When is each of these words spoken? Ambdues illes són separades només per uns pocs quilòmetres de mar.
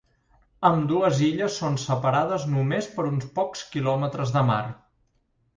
Ambdues 0.69 1.19
illes 1.27 1.57
són 1.63 1.77
separades 1.83 2.47
només 2.55 2.89
per 2.97 3.07
uns 3.13 3.29
pocs 3.39 3.63
quilòmetres 3.77 4.37
de 4.39 4.45
mar. 4.53 4.63